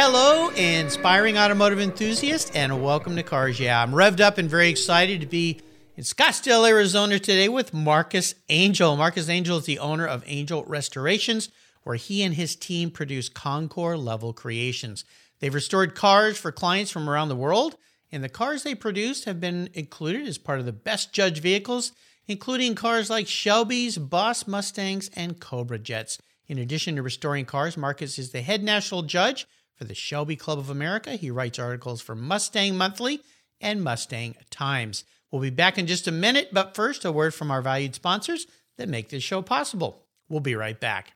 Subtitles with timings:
[0.00, 3.82] Hello, inspiring automotive enthusiast, and welcome to Cars Yeah.
[3.82, 5.60] I'm revved up and very excited to be
[5.96, 8.96] in Scottsdale, Arizona today with Marcus Angel.
[8.96, 11.48] Marcus Angel is the owner of Angel Restorations,
[11.82, 15.04] where he and his team produce Concours level creations.
[15.40, 17.74] They've restored cars for clients from around the world,
[18.12, 21.90] and the cars they produced have been included as part of the best judged vehicles,
[22.28, 26.18] including cars like Shelby's, Boss Mustangs, and Cobra Jets.
[26.46, 30.58] In addition to restoring cars, Marcus is the head national judge for the Shelby Club
[30.58, 31.12] of America.
[31.12, 33.20] He writes articles for Mustang Monthly
[33.60, 35.04] and Mustang Times.
[35.30, 38.46] We'll be back in just a minute, but first, a word from our valued sponsors
[38.76, 40.04] that make this show possible.
[40.28, 41.12] We'll be right back.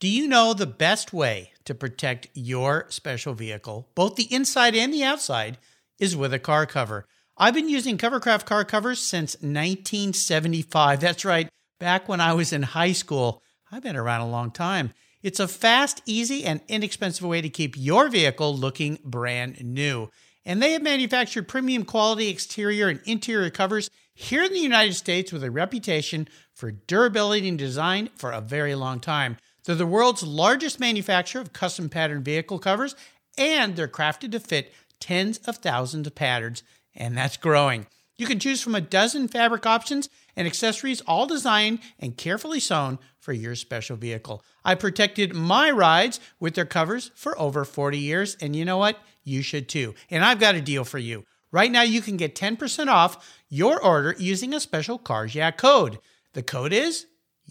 [0.00, 4.94] Do you know the best way to protect your special vehicle, both the inside and
[4.94, 5.58] the outside,
[5.98, 7.06] is with a car cover?
[7.36, 11.00] I've been using Covercraft car covers since 1975.
[11.00, 13.42] That's right, back when I was in high school.
[13.70, 14.92] I've been around a long time.
[15.22, 20.08] It's a fast, easy, and inexpensive way to keep your vehicle looking brand new.
[20.46, 25.32] And they have manufactured premium quality exterior and interior covers here in the United States
[25.32, 29.36] with a reputation for durability and design for a very long time.
[29.64, 32.96] They're the world's largest manufacturer of custom pattern vehicle covers,
[33.36, 36.62] and they're crafted to fit tens of thousands of patterns,
[36.94, 37.86] and that's growing.
[38.16, 42.98] You can choose from a dozen fabric options and accessories, all designed and carefully sewn
[43.18, 44.42] for your special vehicle.
[44.64, 48.98] I protected my rides with their covers for over 40 years, and you know what?
[49.24, 49.94] You should too.
[50.10, 51.24] And I've got a deal for you.
[51.52, 55.98] Right now, you can get 10% off your order using a special Cars Yeah code.
[56.32, 57.06] The code is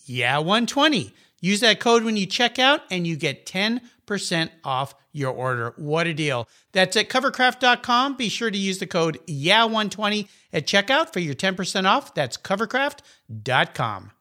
[0.07, 1.11] Yeah120.
[1.41, 5.73] Use that code when you check out, and you get 10% off your order.
[5.77, 6.47] What a deal.
[6.71, 8.17] That's at covercraft.com.
[8.17, 12.13] Be sure to use the code YEAH120 at checkout for your 10% off.
[12.13, 14.11] That's covercraft.com.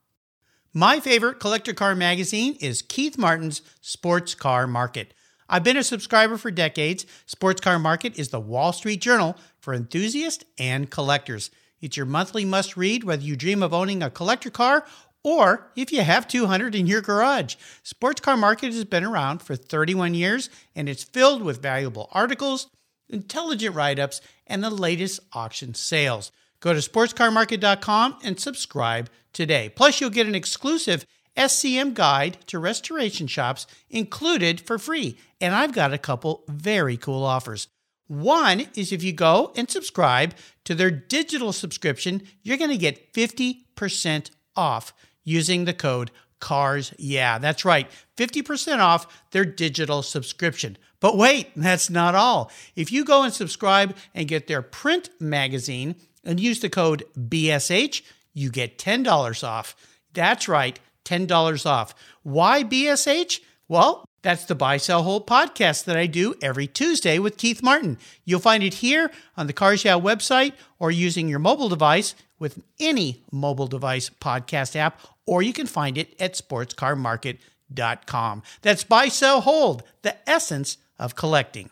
[0.74, 5.14] My favorite collector car magazine is Keith Martin's Sports Car Market.
[5.48, 7.06] I've been a subscriber for decades.
[7.24, 11.50] Sports Car Market is the Wall Street Journal for enthusiasts and collectors.
[11.80, 14.84] It's your monthly must read whether you dream of owning a collector car
[15.24, 17.56] or if you have 200 in your garage.
[17.82, 22.68] Sports Car Market has been around for 31 years and it's filled with valuable articles,
[23.08, 26.32] intelligent write ups, and the latest auction sales.
[26.60, 29.68] Go to sportscarmarket.com and subscribe today.
[29.68, 35.16] Plus, you'll get an exclusive SCM guide to restoration shops included for free.
[35.40, 37.68] And I've got a couple very cool offers.
[38.08, 40.34] One is if you go and subscribe
[40.64, 44.92] to their digital subscription, you're going to get 50% off
[45.24, 46.92] using the code CARS.
[46.98, 47.90] Yeah, that's right.
[48.16, 50.78] 50% off their digital subscription.
[51.00, 52.50] But wait, that's not all.
[52.74, 58.02] If you go and subscribe and get their print magazine and use the code BSH,
[58.34, 59.76] you get $10 off.
[60.12, 61.94] That's right, $10 off.
[62.22, 63.40] Why BSH?
[63.68, 67.98] Well, that's the Buy Sell Hold podcast that I do every Tuesday with Keith Martin.
[68.24, 72.62] You'll find it here on the Cars Yeah website or using your mobile device with
[72.78, 78.42] any mobile device podcast app, or you can find it at sportscarmarket.com.
[78.62, 81.70] That's Buy Sell Hold, the essence of collecting.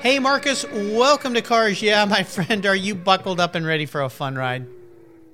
[0.00, 2.66] Hey, Marcus, welcome to Cars Yeah, my friend.
[2.66, 4.66] Are you buckled up and ready for a fun ride?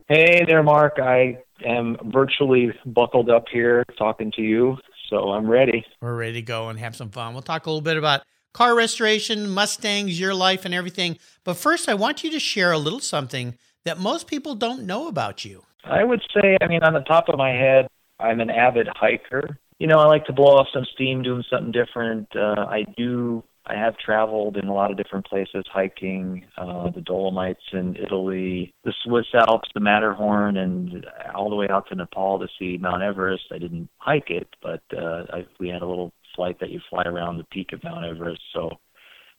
[0.08, 0.98] Hey there, Mark.
[1.02, 4.76] I am virtually buckled up here talking to you,
[5.08, 5.84] so I'm ready.
[6.00, 7.32] We're ready to go and have some fun.
[7.32, 8.22] We'll talk a little bit about
[8.52, 11.18] car restoration, Mustangs, your life, and everything.
[11.44, 15.08] But first, I want you to share a little something that most people don't know
[15.08, 15.64] about you.
[15.84, 17.88] I would say, I mean, on the top of my head,
[18.18, 19.58] I'm an avid hiker.
[19.78, 22.28] You know, I like to blow off some steam doing something different.
[22.34, 27.02] Uh, I do I have traveled in a lot of different places, hiking uh, the
[27.02, 32.38] Dolomites in Italy, the Swiss Alps, the Matterhorn, and all the way out to Nepal
[32.38, 33.44] to see Mount Everest.
[33.52, 37.02] I didn't hike it, but uh, I, we had a little flight that you fly
[37.02, 38.40] around the peak of Mount Everest.
[38.54, 38.70] So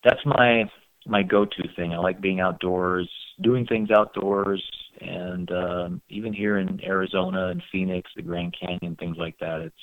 [0.04, 0.66] that's my
[1.08, 1.94] my go-to thing.
[1.94, 3.10] I like being outdoors,
[3.42, 4.62] doing things outdoors,
[5.00, 9.62] and um, even here in Arizona and Phoenix, the Grand Canyon, things like that.
[9.62, 9.76] It's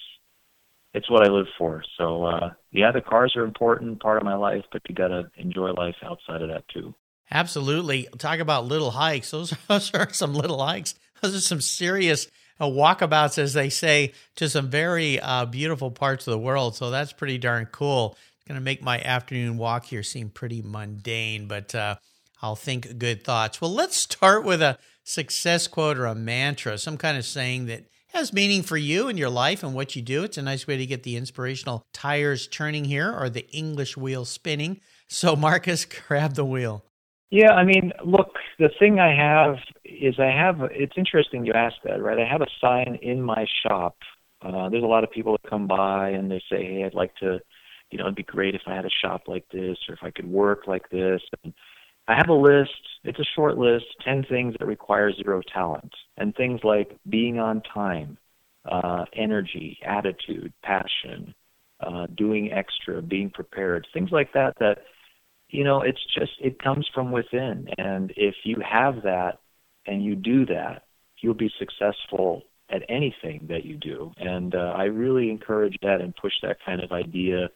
[0.93, 1.83] it's what I live for.
[1.97, 5.31] So uh, yeah, the cars are important part of my life, but you got to
[5.37, 6.95] enjoy life outside of that too.
[7.31, 8.09] Absolutely.
[8.19, 9.31] Talk about little hikes.
[9.31, 10.95] Those, those are some little hikes.
[11.21, 12.29] Those are some serious
[12.61, 16.77] uh, walkabouts, as they say, to some very uh, beautiful parts of the world.
[16.77, 18.17] So that's pretty darn cool.
[18.37, 21.97] It's going to make my afternoon walk here seem pretty mundane, but uh,
[22.43, 23.61] I'll think good thoughts.
[23.61, 27.85] Well, let's start with a success quote or a mantra, some kind of saying that
[28.09, 30.25] has meaning for you and your life and what you do.
[30.25, 34.25] It's a nice way to get the inspirational tires turning here or the English wheel
[34.25, 34.81] spinning.
[35.09, 36.86] So, Marcus, grab the wheel.
[37.31, 41.81] Yeah, I mean, look, the thing I have is I have, it's interesting you asked
[41.85, 42.19] that, right?
[42.19, 43.97] I have a sign in my shop.
[44.43, 47.15] Uh, there's a lot of people that come by and they say, hey, I'd like
[47.17, 47.41] to,
[47.91, 50.11] you know, it'd be great if I had a shop like this or if I
[50.11, 51.21] could work like this.
[51.43, 51.53] And
[52.07, 52.71] I have a list.
[53.03, 55.93] It's a short list, 10 things that require zero talent.
[56.17, 58.19] And things like being on time,
[58.71, 61.35] uh, energy, attitude, passion,
[61.81, 64.79] uh, doing extra, being prepared, things like that, that,
[65.57, 67.69] you know, it's just, it comes from within.
[67.79, 69.39] And if you have that
[69.87, 70.83] and you do that,
[71.21, 74.13] you'll be successful at anything that you do.
[74.19, 77.49] And uh, I really encourage that and push that kind of idea.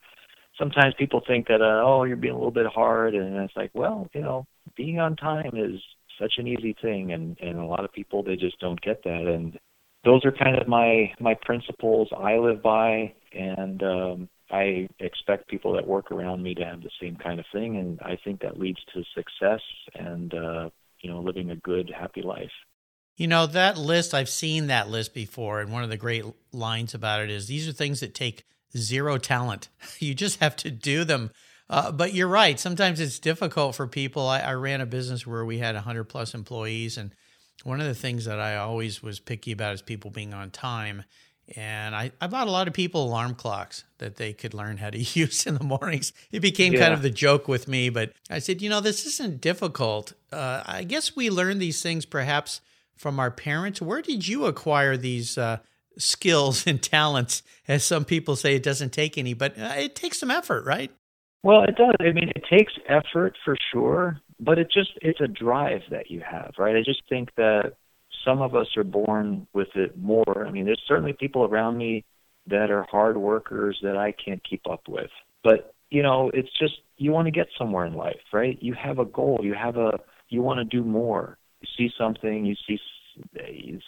[0.59, 3.15] Sometimes people think that uh, oh you're being a little bit hard.
[3.15, 5.81] And it's like well you know being on time is
[6.19, 7.13] such an easy thing.
[7.13, 9.27] And and a lot of people they just don't get that.
[9.27, 9.59] And
[10.05, 13.13] those are kind of my my principles I live by.
[13.33, 17.47] And um I expect people that work around me to have the same kind of
[17.53, 19.61] thing and I think that leads to success
[19.95, 20.71] and uh
[21.01, 22.51] you know living a good happy life.
[23.21, 25.61] You know, that list, I've seen that list before.
[25.61, 29.19] And one of the great lines about it is these are things that take zero
[29.19, 29.69] talent.
[29.99, 31.31] You just have to do them.
[31.69, 32.59] Uh, but you're right.
[32.59, 34.27] Sometimes it's difficult for people.
[34.27, 36.97] I, I ran a business where we had 100 plus employees.
[36.97, 37.15] And
[37.63, 41.05] one of the things that I always was picky about is people being on time.
[41.57, 44.91] And I, I bought a lot of people alarm clocks that they could learn how
[44.91, 46.13] to use in the mornings.
[46.31, 46.81] It became yeah.
[46.81, 50.13] kind of the joke with me, but I said, you know, this isn't difficult.
[50.33, 52.61] Uh, I guess we learn these things perhaps
[52.97, 53.81] from our parents.
[53.81, 55.59] Where did you acquire these uh,
[56.01, 57.43] skills and talents.
[57.69, 60.91] As some people say, it doesn't take any, but uh, it takes some effort, right?
[61.43, 61.95] Well, it does.
[62.01, 66.21] I mean, it takes effort for sure, but it just it's a drive that you
[66.21, 66.77] have, right?
[66.77, 67.75] I just think that
[68.25, 70.47] some of us are born with it more.
[70.47, 72.05] I mean, there's certainly people around me
[72.47, 75.11] that are hard workers that I can't keep up with.
[75.43, 78.59] But, you know, it's just you want to get somewhere in life, right?
[78.61, 79.93] You have a goal, you have a
[80.29, 81.39] you want to do more.
[81.61, 82.79] You see something, you see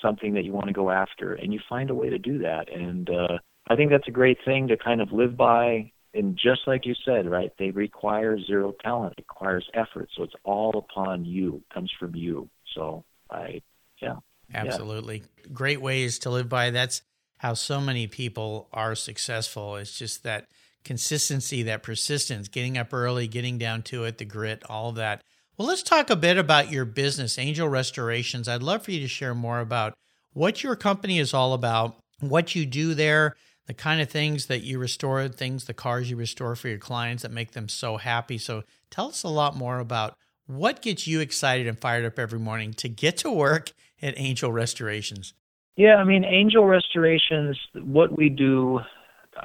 [0.03, 2.73] something that you want to go after, and you find a way to do that.
[2.73, 3.39] And uh,
[3.69, 5.93] I think that's a great thing to kind of live by.
[6.15, 10.11] And just like you said, right, they require zero talent, it requires effort.
[10.17, 12.51] So it's all upon you, it comes from you.
[12.75, 13.63] So I,
[14.03, 14.17] yeah.
[14.55, 15.19] Absolutely.
[15.19, 15.47] Yeah.
[15.53, 16.71] Great ways to live by.
[16.71, 17.03] That's
[17.39, 19.77] how so many people are successful.
[19.77, 20.47] It's just that
[20.85, 25.23] consistency, that persistence, getting up early, getting down to it, the grit, all of that.
[25.57, 28.49] Well, let's talk a bit about your business, Angel Restorations.
[28.49, 29.95] I'd love for you to share more about
[30.33, 34.63] what your company is all about, what you do there, the kind of things that
[34.63, 38.39] you restore, things, the cars you restore for your clients that make them so happy.
[38.39, 40.17] So tell us a lot more about
[40.47, 43.73] what gets you excited and fired up every morning to get to work
[44.03, 45.35] at Angel Restorations.
[45.77, 48.81] Yeah, I mean, Angel Restorations, what we do,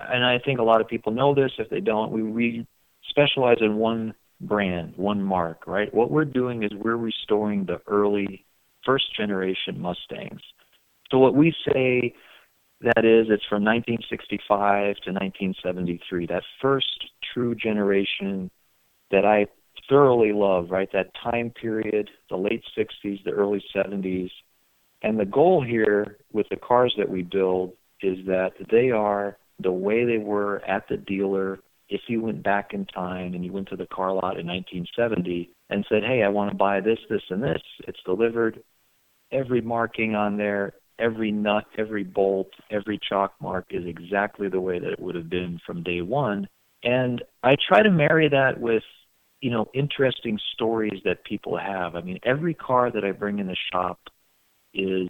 [0.09, 1.51] and I think a lot of people know this.
[1.57, 2.67] If they don't, we, we
[3.09, 5.93] specialize in one brand, one mark, right?
[5.93, 8.45] What we're doing is we're restoring the early
[8.85, 10.41] first generation Mustangs.
[11.11, 12.13] So what we say
[12.81, 18.51] that is it's from 1965 to 1973, that first true generation
[19.11, 19.47] that I
[19.89, 20.89] thoroughly love, right?
[20.93, 24.29] That time period, the late 60s, the early 70s.
[25.07, 27.71] And the goal here with the cars that we build
[28.01, 32.73] is that they are the way they were at the dealer if you went back
[32.73, 36.27] in time and you went to the car lot in 1970 and said, "Hey, I
[36.27, 38.61] want to buy this, this, and this," it's delivered.
[39.31, 44.77] Every marking on there, every nut, every bolt, every chalk mark is exactly the way
[44.77, 46.49] that it would have been from day one.
[46.83, 48.83] And I try to marry that with,
[49.39, 51.95] you know, interesting stories that people have.
[51.95, 54.09] I mean, every car that I bring in the shop
[54.77, 55.09] is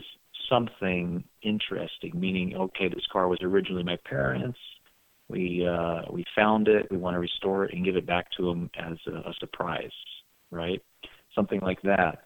[0.50, 4.58] something interesting, meaning, okay, this car was originally my parents'
[5.30, 8.46] we uh, we found it, we want to restore it and give it back to
[8.46, 9.92] them as a, a surprise,
[10.52, 10.82] right?
[11.36, 12.20] Something like that,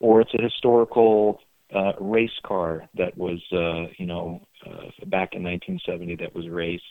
[0.00, 1.40] or it's a historical
[1.74, 6.82] uh, race car that was uh, you know uh, back in 1970 that was raced.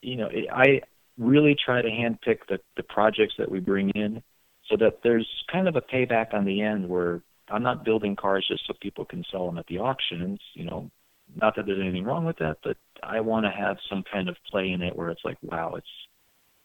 [0.00, 0.80] You know, it, I
[1.18, 4.22] really try to handpick the the projects that we bring in
[4.70, 8.46] so that there's kind of a payback on the end where I'm not building cars
[8.48, 10.40] just so people can sell them at the auctions.
[10.54, 10.90] You know,
[11.34, 14.36] not that there's anything wrong with that, but I want to have some kind of
[14.50, 15.86] play in it where it's like, wow, it's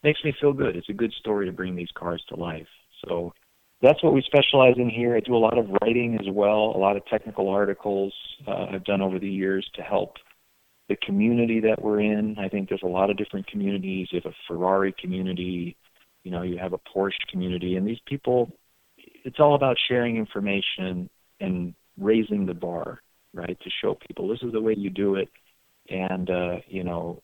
[0.03, 0.75] makes me feel good.
[0.75, 2.67] It's a good story to bring these cars to life.
[3.05, 3.33] So
[3.81, 5.15] that's what we specialize in here.
[5.15, 8.13] I do a lot of writing as well, a lot of technical articles
[8.47, 10.15] uh, I've done over the years to help
[10.89, 12.35] the community that we're in.
[12.37, 14.07] I think there's a lot of different communities.
[14.11, 15.75] You have a Ferrari community,
[16.23, 18.51] you know, you have a Porsche community, and these people,
[19.23, 21.09] it's all about sharing information
[21.39, 23.01] and raising the bar,
[23.33, 23.57] right?
[23.59, 25.29] To show people this is the way you do it,
[25.89, 27.21] and uh, you know,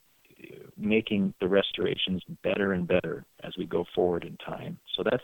[0.78, 4.78] making the restorations better and better as we go forward in time.
[4.96, 5.24] So that's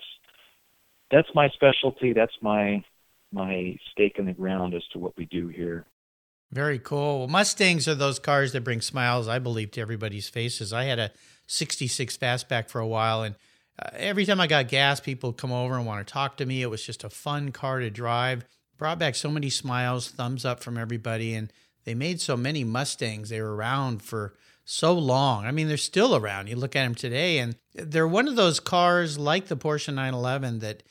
[1.12, 2.13] that's my specialty.
[2.13, 2.84] That's my
[3.32, 5.86] my stake in the ground as to what we do here.
[6.51, 7.20] Very cool.
[7.20, 10.72] Well, Mustangs are those cars that bring smiles, I believe, to everybody's faces.
[10.72, 11.12] I had a
[11.48, 13.34] 66 fastback for a while, and
[13.80, 16.62] uh, every time I got gas, people come over and want to talk to me.
[16.62, 18.46] It was just a fun car to drive.
[18.77, 21.51] Brought back so many smiles, thumbs up from everybody, and
[21.86, 23.30] they made so many Mustangs.
[23.30, 24.34] They were around for
[24.65, 25.46] so long.
[25.46, 26.48] I mean, they're still around.
[26.48, 30.60] You look at them today, and they're one of those cars like the Porsche 911
[30.60, 30.84] that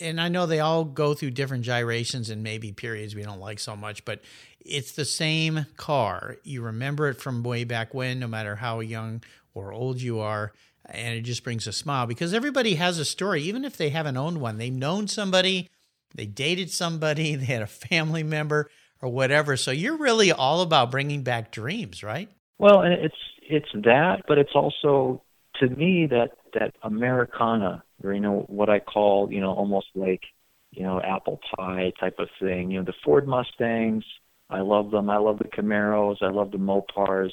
[0.00, 3.58] and I know they all go through different gyrations and maybe periods we don't like
[3.58, 4.20] so much, but
[4.60, 6.36] it's the same car.
[6.42, 9.22] You remember it from way back when, no matter how young
[9.58, 10.52] or old you are,
[10.86, 14.16] and it just brings a smile because everybody has a story, even if they haven't
[14.16, 14.58] owned one.
[14.58, 15.68] They've known somebody,
[16.14, 18.70] they dated somebody, they had a family member
[19.02, 19.56] or whatever.
[19.56, 22.28] So you're really all about bringing back dreams, right?
[22.58, 25.22] Well, it's it's that, but it's also
[25.60, 30.22] to me that that Americana, or you know what I call you know almost like
[30.72, 32.70] you know apple pie type of thing.
[32.70, 34.04] You know the Ford Mustangs,
[34.50, 35.10] I love them.
[35.10, 36.22] I love the Camaros.
[36.22, 37.32] I love the Mopars.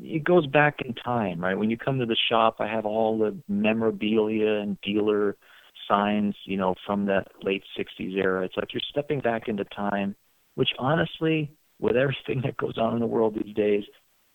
[0.00, 1.56] It goes back in time, right?
[1.56, 5.36] When you come to the shop, I have all the memorabilia and dealer
[5.88, 8.44] signs, you know, from that late '60s era.
[8.44, 10.16] It's like you're stepping back into time,
[10.56, 13.84] which honestly, with everything that goes on in the world these days,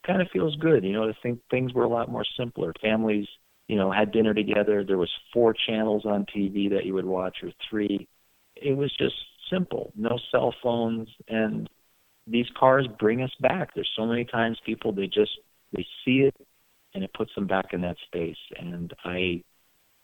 [0.06, 0.84] kind of feels good.
[0.84, 2.74] You know, to think things were a lot more simpler.
[2.82, 3.28] Families
[3.70, 4.84] you know, had dinner together.
[4.84, 8.08] There was four channels on TV that you would watch or three.
[8.56, 9.14] It was just
[9.50, 9.94] simple.
[9.96, 11.70] No cell phones and
[12.28, 13.74] these cars bring us back.
[13.74, 15.32] There's so many times people they just
[15.74, 16.36] they see it
[16.94, 19.44] and it puts them back in that space and I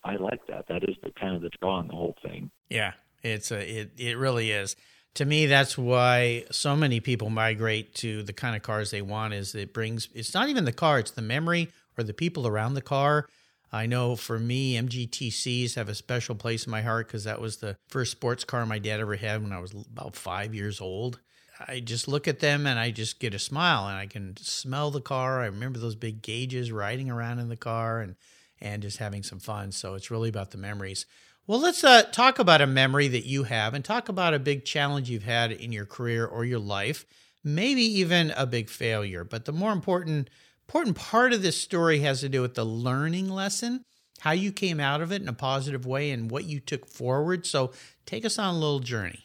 [0.03, 0.67] I like that.
[0.67, 2.51] That is the kind of the draw on the whole thing.
[2.69, 2.93] Yeah,
[3.23, 4.75] it's a it it really is.
[5.15, 9.33] To me, that's why so many people migrate to the kind of cars they want.
[9.33, 10.09] Is it brings?
[10.13, 13.27] It's not even the car; it's the memory or the people around the car
[13.75, 17.57] I know for me, MGTCs have a special place in my heart because that was
[17.57, 21.19] the first sports car my dad ever had when I was about five years old.
[21.59, 24.91] I just look at them and I just get a smile and I can smell
[24.91, 25.41] the car.
[25.41, 28.15] I remember those big gauges riding around in the car and
[28.61, 29.71] and just having some fun.
[29.71, 31.05] So it's really about the memories.
[31.45, 34.65] Well, let's uh, talk about a memory that you have and talk about a big
[34.65, 37.05] challenge you've had in your career or your life,
[37.43, 39.23] maybe even a big failure.
[39.23, 40.29] But the more important
[40.67, 43.83] important part of this story has to do with the learning lesson,
[44.21, 47.45] how you came out of it in a positive way, and what you took forward.
[47.45, 47.71] So
[48.05, 49.24] take us on a little journey.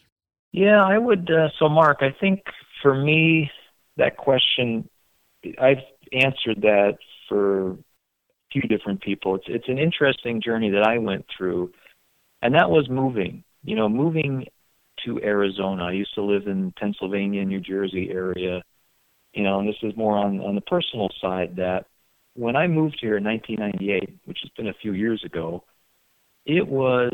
[0.51, 1.29] Yeah, I would.
[1.31, 2.43] Uh, so, Mark, I think
[2.81, 3.49] for me,
[3.97, 4.89] that question,
[5.59, 6.97] I've answered that
[7.29, 7.77] for a
[8.51, 9.35] few different people.
[9.35, 11.71] It's it's an interesting journey that I went through,
[12.41, 13.43] and that was moving.
[13.63, 14.45] You know, moving
[15.05, 15.85] to Arizona.
[15.85, 18.61] I used to live in Pennsylvania, New Jersey area,
[19.33, 21.85] you know, and this is more on on the personal side that
[22.35, 25.63] when I moved here in 1998, which has been a few years ago,
[26.45, 27.13] it was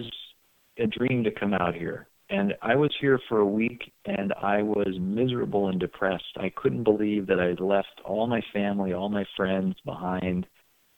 [0.78, 2.07] a dream to come out here.
[2.30, 6.38] And I was here for a week and I was miserable and depressed.
[6.38, 10.46] I couldn't believe that I had left all my family, all my friends behind.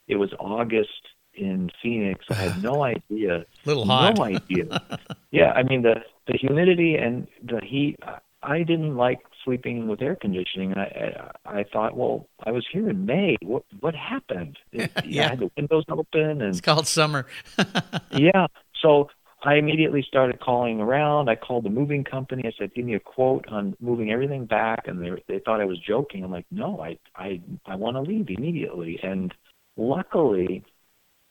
[0.07, 0.89] It was August
[1.36, 2.25] in Phoenix.
[2.29, 3.45] I had no idea.
[3.65, 4.17] Little hot.
[4.17, 4.81] No idea.
[5.31, 5.95] yeah, I mean the
[6.27, 7.98] the humidity and the heat.
[8.41, 12.65] I didn't like sleeping with air conditioning, and I I, I thought, well, I was
[12.71, 13.38] here in May.
[13.41, 14.57] What what happened?
[14.71, 17.27] It, yeah, I had the windows open, and it's called summer.
[18.12, 18.48] yeah,
[18.81, 19.09] so
[19.43, 21.29] I immediately started calling around.
[21.29, 22.43] I called the moving company.
[22.46, 25.65] I said, "Give me a quote on moving everything back," and they they thought I
[25.65, 26.24] was joking.
[26.24, 29.34] I'm like, "No, I I I want to leave immediately." And
[29.77, 30.63] luckily,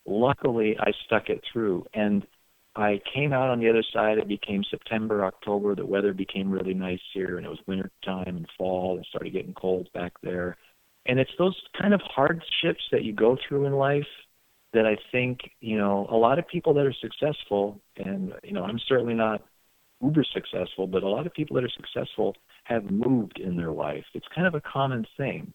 [0.07, 1.87] luckily, I stuck it through.
[1.93, 2.27] And
[2.77, 4.19] I came out on the other side.
[4.19, 5.75] It became September, October.
[5.75, 8.97] The weather became really nice here, and it was winter time and fall.
[8.97, 10.57] and started getting cold back there.
[11.07, 14.07] And it's those kind of hardships that you go through in life
[14.73, 18.65] that I think, you know, a lot of people that are successful, and, you know,
[18.65, 19.43] I'm certainly not
[20.03, 24.05] uber successful, but a lot of people that are successful have moved in their life.
[24.15, 25.53] It's kind of a common thing.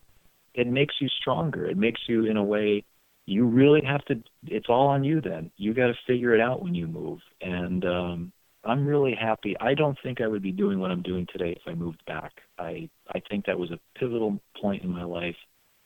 [0.53, 1.65] It makes you stronger.
[1.67, 2.84] It makes you, in a way,
[3.25, 6.62] you really have to it's all on you then you got to figure it out
[6.62, 8.32] when you move and um
[8.65, 11.62] i'm really happy i don't think i would be doing what i'm doing today if
[11.65, 15.36] i moved back i i think that was a pivotal point in my life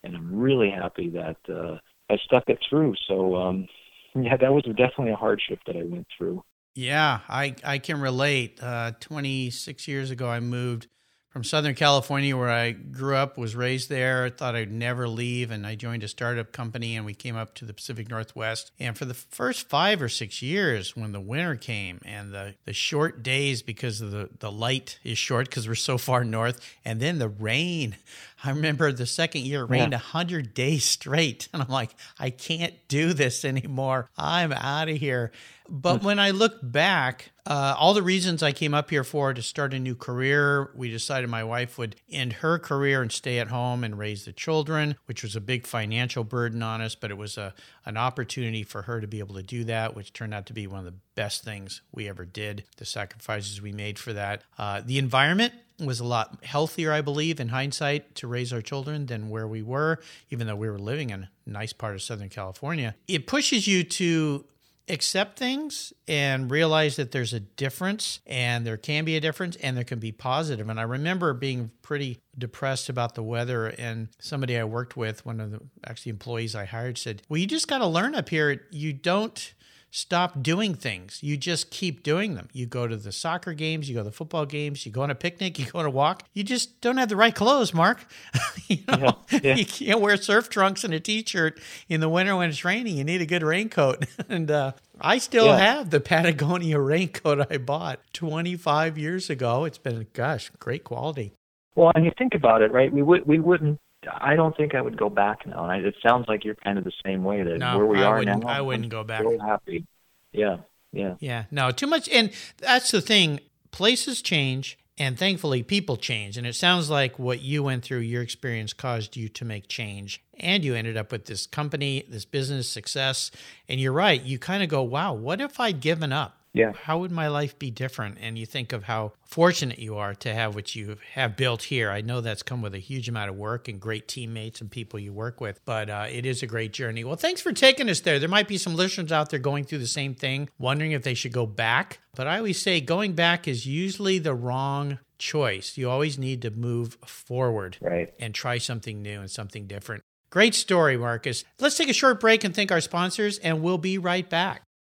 [0.04, 1.78] and i'm really happy that uh
[2.10, 3.68] i stuck it through so um
[4.16, 6.44] yeah that was definitely a hardship that i went through
[6.78, 8.60] Yeah, I, I can relate.
[8.62, 10.86] Uh, 26 years ago, I moved
[11.30, 14.30] from Southern California, where I grew up, was raised there.
[14.30, 17.66] Thought I'd never leave, and I joined a startup company, and we came up to
[17.66, 18.72] the Pacific Northwest.
[18.80, 22.74] And for the first five or six years, when the winter came and the, the
[22.74, 27.00] short days because of the, the light is short because we're so far north, and
[27.00, 27.98] then the rain.
[28.44, 30.14] I remember the second year it rained a yeah.
[30.14, 34.10] 100 days straight, and I'm like, I can't do this anymore.
[34.18, 35.32] I'm out of here.
[35.70, 39.42] But when I look back, uh, all the reasons I came up here for to
[39.42, 43.50] start a new career, we decided my wife would end her career and stay at
[43.50, 47.18] home and raise the children, which was a big financial burden on us, but it
[47.18, 47.54] was a
[47.88, 50.68] an opportunity for her to be able to do that, which turned out to be
[50.68, 52.66] one of the best things we ever did.
[52.76, 57.40] The sacrifices we made for that, uh, the environment was a lot healthier, I believe,
[57.40, 61.12] in hindsight, to raise our children than where we were, even though we were living
[61.12, 62.96] in a nice part of Southern California.
[63.08, 64.44] It pushes you to
[64.90, 69.76] accept things and realize that there's a difference and there can be a difference and
[69.76, 70.70] there can be positive.
[70.70, 75.40] And I remember being pretty depressed about the weather and somebody I worked with, one
[75.40, 78.66] of the actually employees I hired said, "Well, you just got to learn up here.
[78.72, 79.54] You don't
[79.90, 81.20] stop doing things.
[81.22, 82.50] You just keep doing them.
[82.54, 85.12] You go to the soccer games, you go to the football games, you go on
[85.12, 86.24] a picnic, you go on a walk.
[86.34, 88.06] You just don't have the right clothes, Mark.
[88.68, 89.56] you, know, yeah, yeah.
[89.58, 92.98] you can't wear surf trunks and a t-shirt in the winter when it's raining.
[92.98, 94.06] You need a good raincoat.
[94.30, 95.58] and uh, I still yeah.
[95.58, 99.66] have the Patagonia raincoat I bought 25 years ago.
[99.66, 101.34] It's been, gosh, great quality.
[101.76, 102.92] Well, and you think about it, right?
[102.92, 103.80] We would we wouldn't
[104.12, 105.64] I don't think I would go back now.
[105.64, 107.44] And I, it sounds like you're kind of the same way.
[107.44, 109.24] That no, where we I are now, I wouldn't go back.
[109.42, 109.86] Happy.
[110.32, 110.58] Yeah,
[110.92, 111.46] yeah, yeah.
[111.52, 112.10] No, too much.
[112.10, 113.40] And that's the thing.
[113.72, 116.38] Places change, and thankfully, people change.
[116.38, 120.24] And it sounds like what you went through, your experience caused you to make change.
[120.40, 123.30] And you ended up with this company, this business success.
[123.68, 124.22] And you're right.
[124.22, 126.37] You kind of go, wow, what if I'd given up?
[126.58, 126.74] Yeah.
[126.84, 128.18] how would my life be different?
[128.22, 131.90] And you think of how fortunate you are to have what you have built here.
[131.90, 135.00] I know that's come with a huge amount of work and great teammates and people
[135.00, 137.04] you work with, but uh, it is a great journey.
[137.04, 138.20] Well, thanks for taking us there.
[138.20, 141.14] There might be some listeners out there going through the same thing, wondering if they
[141.14, 142.00] should go back.
[142.16, 145.78] But I always say going back is usually the wrong choice.
[145.78, 148.14] You always need to move forward right.
[148.20, 150.04] and try something new and something different.
[150.30, 151.46] Great story, Marcus.
[151.60, 154.64] Let's take a short break and thank our sponsors, and we'll be right back.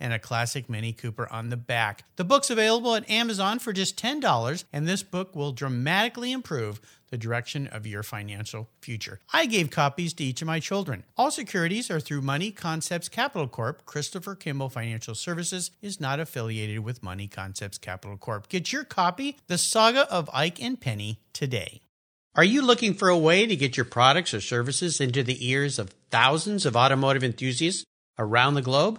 [0.00, 2.04] and a classic Mini Cooper on the back.
[2.16, 6.80] The book's available at Amazon for just $10, and this book will dramatically improve
[7.10, 9.18] the direction of your financial future.
[9.32, 11.04] I gave copies to each of my children.
[11.16, 13.84] All securities are through Money Concepts Capital Corp.
[13.86, 18.48] Christopher Kimball Financial Services is not affiliated with Money Concepts Capital Corp.
[18.48, 21.80] Get your copy, The Saga of Ike and Penny, today.
[22.34, 25.78] Are you looking for a way to get your products or services into the ears
[25.78, 27.84] of thousands of automotive enthusiasts
[28.18, 28.98] around the globe?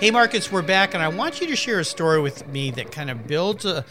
[0.00, 2.92] Hey, Marcus, we're back, and I want you to share a story with me that
[2.92, 3.84] kind of builds a,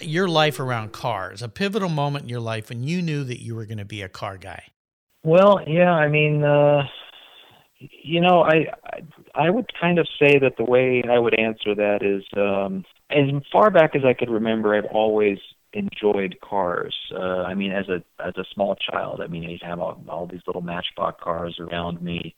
[0.00, 3.54] your life around cars, a pivotal moment in your life when you knew that you
[3.54, 4.64] were going to be a car guy.
[5.22, 6.82] Well, yeah, I mean, uh,
[7.78, 8.66] you know, I,
[9.36, 13.28] I would kind of say that the way I would answer that is, um, as
[13.52, 15.38] far back as I could remember, I've always
[15.72, 16.96] enjoyed cars.
[17.14, 20.42] Uh, I mean, as a as a small child, I mean, have all, all these
[20.48, 22.34] little Matchbox cars around me.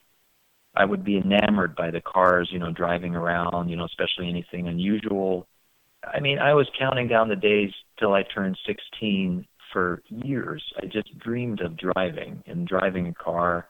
[0.77, 4.69] I would be enamored by the cars, you know, driving around, you know, especially anything
[4.69, 5.47] unusual.
[6.05, 10.63] I mean, I was counting down the days till I turned 16 for years.
[10.77, 13.69] I just dreamed of driving and driving a car.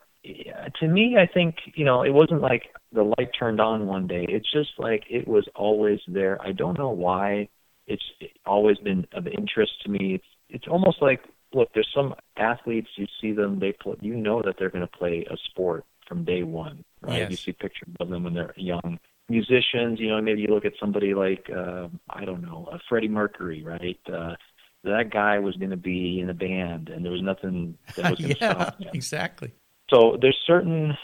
[0.79, 4.25] To me, I think, you know, it wasn't like the light turned on one day.
[4.27, 6.41] It's just like it was always there.
[6.41, 7.49] I don't know why.
[7.87, 8.03] It's
[8.45, 10.15] always been of interest to me.
[10.15, 11.21] It's it's almost like
[11.53, 14.97] look, there's some athletes you see them they play, you know that they're going to
[14.97, 17.19] play a sport from day one, right?
[17.19, 17.31] Yes.
[17.31, 18.99] You see pictures of them when they're young.
[19.29, 23.09] Musicians, you know, maybe you look at somebody like uh, I don't know, uh, Freddie
[23.09, 23.99] Mercury, right?
[24.11, 24.35] Uh,
[24.83, 28.19] that guy was going to be in a band, and there was nothing that was
[28.19, 28.89] going to yeah, stop him.
[28.93, 29.51] exactly.
[29.89, 30.97] So there's certain,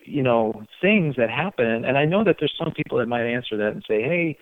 [0.00, 3.56] you know, things that happen, and I know that there's some people that might answer
[3.58, 4.38] that and say, "Hey,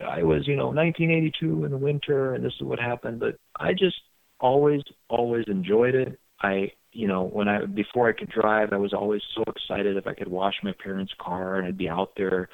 [0.00, 3.72] I was, you know, 1982 in the winter, and this is what happened." But I
[3.72, 4.00] just
[4.40, 6.18] always, always enjoyed it.
[6.40, 10.08] I, you know, when I before I could drive, I was always so excited if
[10.08, 12.48] I could wash my parents' car, and I'd be out there,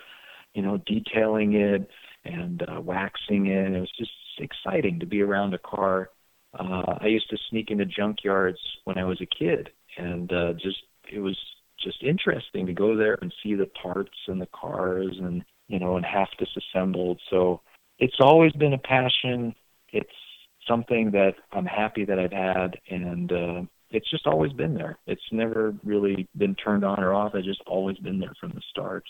[0.52, 1.88] you know, detailing it
[2.26, 3.72] and uh, waxing it.
[3.72, 6.10] It was just exciting to be around a car.
[6.52, 10.82] Uh, I used to sneak into junkyards when I was a kid, and uh, just
[11.10, 11.38] it was
[11.82, 15.96] just interesting to go there and see the parts and the cars and you know
[15.96, 17.18] and half disassembled.
[17.30, 17.62] So
[17.98, 19.54] it's always been a passion.
[19.90, 20.10] It's
[20.68, 23.62] something that I'm happy that I've had, and uh,
[23.94, 24.98] it's just always been there.
[25.06, 27.34] It's never really been turned on or off.
[27.34, 29.04] It's just always been there from the start.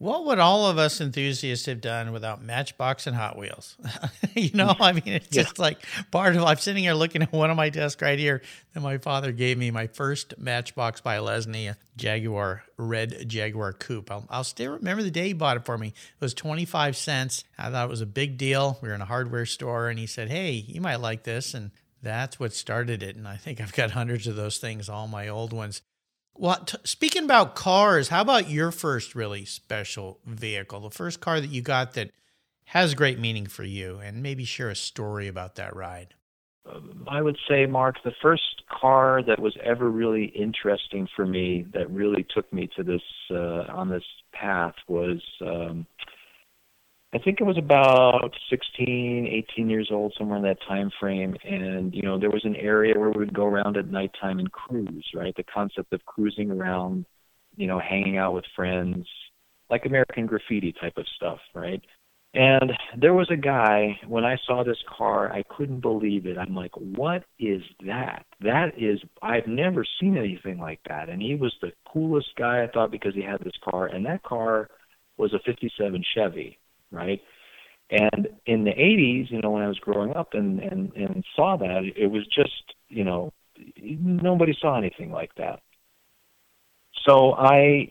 [0.00, 3.76] What would all of us enthusiasts have done without Matchbox and Hot Wheels?
[4.36, 5.42] you know, I mean, it's Yeah.
[5.42, 5.78] just like
[6.12, 6.44] part of.
[6.44, 8.40] I'm sitting here looking at one of my desks right here
[8.74, 14.08] that my father gave me, my first Matchbox by Lesney, Jaguar red Jaguar coupe.
[14.12, 15.88] I'll, I'll still remember the day he bought it for me.
[15.88, 17.42] It was 25 cents.
[17.58, 18.78] I thought it was a big deal.
[18.80, 21.72] We were in a hardware store, and he said, "Hey, you might like this," and
[22.02, 23.16] that's what started it.
[23.16, 25.82] And I think I've got hundreds of those things, all my old ones.
[26.34, 30.80] Well, t- speaking about cars, how about your first really special vehicle?
[30.80, 32.10] The first car that you got that
[32.66, 36.14] has great meaning for you, and maybe share a story about that ride.
[37.06, 41.90] I would say, Mark, the first car that was ever really interesting for me, that
[41.90, 45.86] really took me to this uh, on this path, was um,
[47.14, 51.36] I think it was about 16, 18 years old, somewhere in that time frame.
[51.42, 54.52] And you know, there was an area where we would go around at nighttime and
[54.52, 55.06] cruise.
[55.14, 57.06] Right, the concept of cruising around,
[57.56, 59.06] you know, hanging out with friends,
[59.70, 61.38] like American Graffiti type of stuff.
[61.54, 61.82] Right.
[62.34, 66.36] And there was a guy, when I saw this car, I couldn't believe it.
[66.36, 68.26] I'm like, what is that?
[68.40, 71.08] That is, I've never seen anything like that.
[71.08, 73.86] And he was the coolest guy, I thought, because he had this car.
[73.86, 74.68] And that car
[75.16, 76.58] was a 57 Chevy,
[76.90, 77.20] right?
[77.90, 81.56] And in the 80s, you know, when I was growing up and, and, and saw
[81.56, 83.32] that, it was just, you know,
[83.80, 85.60] nobody saw anything like that.
[87.06, 87.88] So I,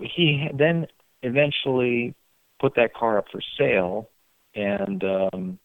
[0.00, 0.86] he then
[1.22, 2.14] eventually
[2.60, 4.10] put that car up for sale,
[4.54, 5.58] and um,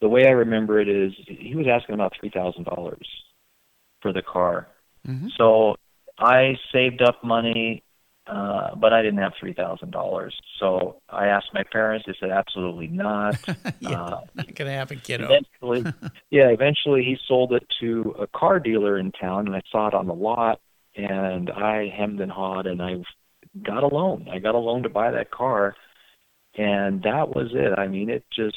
[0.00, 3.06] the way I remember it is he was asking about three thousand dollars
[4.00, 4.68] for the car.
[5.06, 5.28] Mhm.
[5.36, 5.76] So
[6.18, 7.82] I saved up money,
[8.26, 10.34] uh, but I didn't have three thousand dollars.
[10.58, 12.04] So I asked my parents.
[12.06, 13.36] They said absolutely not.
[13.80, 15.24] yeah, Uh, not gonna happen, kiddo.
[15.26, 15.92] eventually,
[16.30, 19.94] yeah, eventually he sold it to a car dealer in town, and I saw it
[19.94, 20.60] on the lot,
[20.96, 22.96] and I hemmed and hawed, and I
[23.62, 24.28] got a loan.
[24.30, 25.76] I got a loan to buy that car,
[26.56, 27.78] and that was it.
[27.78, 28.56] I mean, it just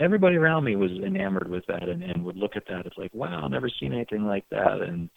[0.00, 2.86] everybody around me was enamored with that, and, and would look at that.
[2.86, 5.10] It's like, wow, I've never seen anything like that, and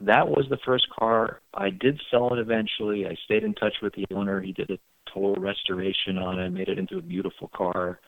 [0.00, 1.40] that was the first car.
[1.54, 3.06] I did sell it eventually.
[3.06, 4.40] I stayed in touch with the owner.
[4.40, 4.78] He did a
[5.12, 8.00] total restoration on it, made it into a beautiful car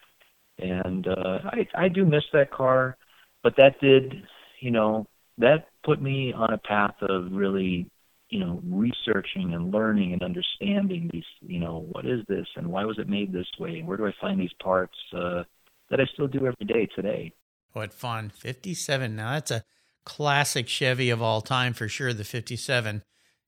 [0.58, 2.96] and uh I I do miss that car,
[3.42, 4.22] but that did,
[4.60, 5.06] you know,
[5.38, 7.90] that put me on a path of really,
[8.28, 12.84] you know, researching and learning and understanding these, you know, what is this and why
[12.84, 15.42] was it made this way and where do I find these parts uh
[15.90, 17.32] that I still do every day today.
[17.72, 18.30] What fun!
[18.30, 19.16] Fifty-seven.
[19.16, 19.64] Now that's a
[20.04, 22.12] classic Chevy of all time for sure.
[22.12, 23.02] The fifty-seven,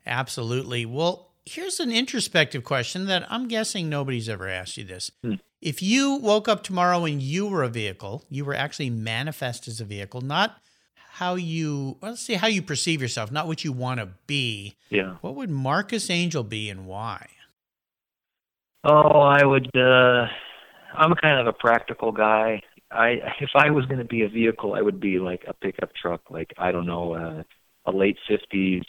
[0.06, 0.86] absolutely.
[0.86, 5.10] Well, here's an introspective question that I'm guessing nobody's ever asked you this.
[5.22, 5.34] Hmm.
[5.62, 9.80] If you woke up tomorrow and you were a vehicle, you were actually manifest as
[9.80, 10.58] a vehicle, not
[11.12, 14.76] how you well, let's see how you perceive yourself, not what you want to be.
[14.90, 15.16] Yeah.
[15.22, 17.28] What would Marcus Angel be and why?
[18.84, 20.26] Oh, I would uh
[20.94, 22.62] I'm kind of a practical guy.
[22.90, 25.90] I if I was going to be a vehicle, I would be like a pickup
[25.94, 27.42] truck, like I don't know, uh,
[27.86, 28.82] a late 50s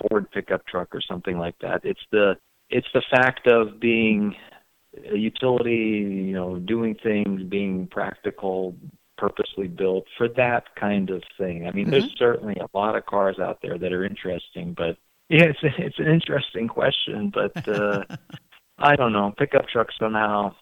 [0.00, 1.80] Ford pickup truck or something like that.
[1.84, 2.36] It's the
[2.70, 4.34] it's the fact of being
[5.10, 8.74] a utility, you know, doing things, being practical,
[9.16, 11.66] purposely built for that kind of thing.
[11.66, 14.96] I mean, there's certainly a lot of cars out there that are interesting, but
[15.28, 18.04] yeah, it's it's an interesting question, but uh
[18.78, 19.34] I don't know.
[19.36, 20.54] Pickup truck somehow.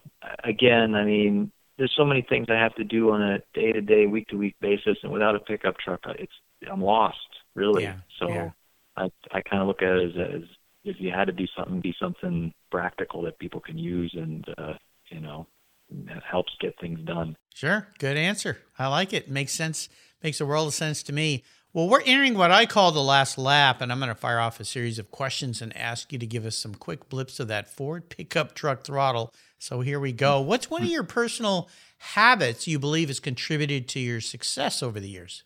[0.42, 3.80] Again, I mean, there's so many things I have to do on a day to
[3.80, 6.32] day, week to week basis, and without a pickup truck, it's
[6.70, 7.18] I'm lost
[7.54, 7.84] really.
[7.84, 8.50] Yeah, so yeah.
[8.96, 10.48] I I kind of look at it as, as
[10.84, 14.74] if you had to do something, be something practical that people can use and uh,
[15.10, 15.46] you know
[15.90, 17.36] that helps get things done.
[17.54, 18.58] Sure, good answer.
[18.78, 19.30] I like it.
[19.30, 19.88] Makes sense.
[20.22, 21.44] Makes a world of sense to me.
[21.72, 24.60] Well, we're entering what I call the last lap, and I'm going to fire off
[24.60, 27.68] a series of questions and ask you to give us some quick blips of that
[27.68, 29.32] Ford pickup truck throttle.
[29.58, 30.40] So here we go.
[30.40, 35.08] What's one of your personal habits you believe has contributed to your success over the
[35.08, 35.44] years?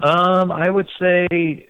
[0.00, 1.68] Um, I would say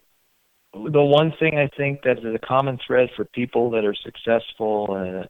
[0.75, 4.87] the one thing I think that is a common thread for people that are successful
[4.91, 5.27] uh,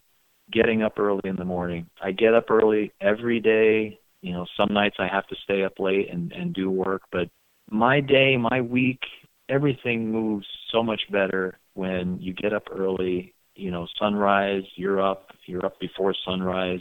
[0.51, 1.87] getting up early in the morning.
[2.03, 3.99] I get up early every day.
[4.21, 7.29] You know, some nights I have to stay up late and and do work, but
[7.71, 9.01] my day, my week,
[9.49, 13.35] everything moves so much better when you get up early.
[13.55, 16.81] You know, sunrise, you're up, you're up before sunrise,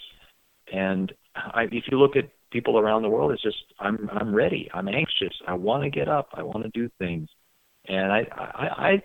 [0.71, 4.69] and I, if you look at people around the world, it's just I'm I'm ready,
[4.73, 7.29] I'm anxious, I want to get up, I want to do things,
[7.87, 9.03] and I I, I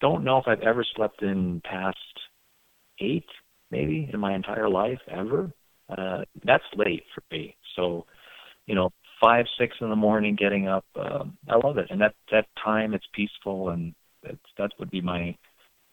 [0.00, 1.96] don't know if I've ever slept in past
[3.00, 3.26] eight,
[3.70, 5.50] maybe in my entire life ever.
[5.88, 7.56] Uh, that's late for me.
[7.74, 8.04] So,
[8.66, 8.90] you know,
[9.20, 10.84] five, six in the morning, getting up.
[10.96, 15.00] Um, I love it, and that that time it's peaceful, and that's that would be
[15.00, 15.34] my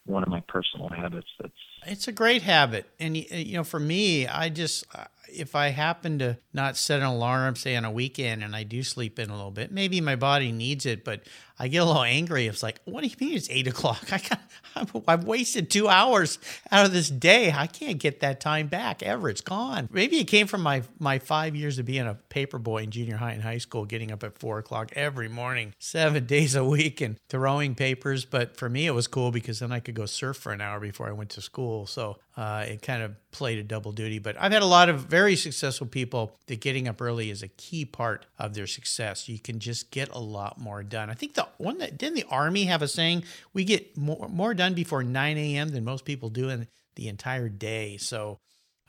[0.05, 1.27] one of my personal habits.
[1.39, 1.53] That's
[1.87, 4.85] it's a great habit, and you know, for me, I just
[5.29, 8.83] if I happen to not set an alarm, say on a weekend, and I do
[8.83, 11.21] sleep in a little bit, maybe my body needs it, but
[11.57, 12.47] I get a little angry.
[12.47, 14.03] It's like, what do you mean it's eight o'clock?
[14.11, 16.37] I got, I've wasted two hours
[16.71, 17.51] out of this day.
[17.51, 19.29] I can't get that time back ever.
[19.29, 19.87] It's gone.
[19.91, 23.17] Maybe it came from my my five years of being a paper boy in junior
[23.17, 26.99] high and high school, getting up at four o'clock every morning, seven days a week,
[26.99, 28.25] and throwing papers.
[28.25, 30.79] But for me, it was cool because then I could go surf for an hour
[30.79, 31.85] before I went to school.
[31.85, 34.17] So uh, it kind of played a double duty.
[34.19, 37.49] But I've had a lot of very successful people that getting up early is a
[37.49, 39.27] key part of their success.
[39.27, 41.09] You can just get a lot more done.
[41.09, 44.53] I think the one that didn't the army have a saying we get more more
[44.53, 45.69] done before 9 a.m.
[45.69, 47.97] than most people do in the entire day.
[47.97, 48.39] So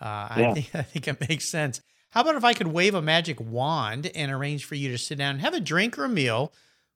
[0.01, 0.51] uh, yeah.
[0.51, 1.81] I think I think it makes sense.
[2.11, 5.19] How about if I could wave a magic wand and arrange for you to sit
[5.19, 6.53] down and have a drink or a meal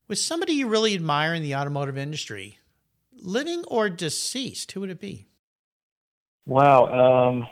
[0.09, 2.59] with somebody you really admire in the automotive industry,
[3.21, 4.73] living or deceased?
[4.73, 5.27] Who would it be?
[6.47, 6.87] Wow.
[7.31, 7.47] Um,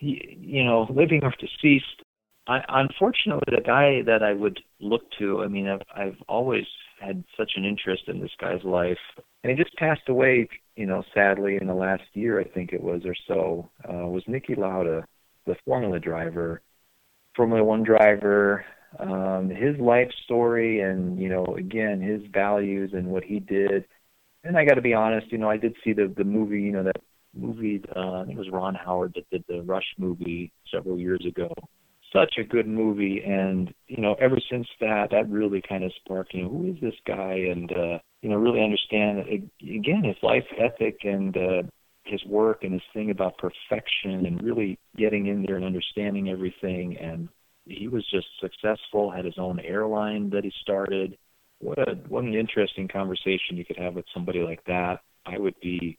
[0.00, 2.02] you, you know, living or deceased.
[2.46, 6.64] I, unfortunately, the guy that I would look to, I mean, I've, I've always
[7.00, 8.98] had such an interest in this guy's life,
[9.42, 12.82] and he just passed away, you know, sadly in the last year, I think it
[12.82, 13.70] was or so.
[13.88, 15.04] Uh, was Niki Lauda,
[15.46, 16.60] the Formula driver,
[17.36, 18.64] Formula One driver.
[18.98, 23.84] Um, his life story, and you know, again, his values and what he did.
[24.42, 26.72] And I got to be honest, you know, I did see the the movie, you
[26.72, 26.96] know, that
[27.34, 27.82] movie.
[27.94, 31.52] Uh, I think it was Ron Howard that did the Rush movie several years ago.
[32.12, 36.34] Such a good movie, and you know, ever since that, that really kind of sparked.
[36.34, 37.34] You know, who is this guy?
[37.34, 41.62] And uh, you know, really understand again his life ethic and uh,
[42.04, 46.96] his work and his thing about perfection and really getting in there and understanding everything.
[46.98, 47.28] And
[47.64, 49.10] he was just successful.
[49.10, 51.16] Had his own airline that he started.
[51.60, 55.00] What a what an interesting conversation you could have with somebody like that.
[55.26, 55.96] I would be